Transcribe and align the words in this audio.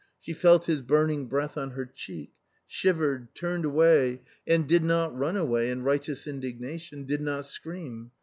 She 0.19 0.33
felt 0.33 0.65
his 0.65 0.81
burning 0.81 1.27
breath 1.27 1.55
on 1.59 1.69
her 1.73 1.85
cheek, 1.85 2.31
shivered, 2.65 3.35
turned 3.35 3.65
away 3.65 4.21
and— 4.47 4.65
did 4.67 4.83
not 4.83 5.15
run 5.15 5.37
away 5.37 5.69
in 5.69 5.83
righteous 5.83 6.25
indignation, 6.25 7.05
did 7.05 7.21
not 7.21 7.45
scream 7.45 8.09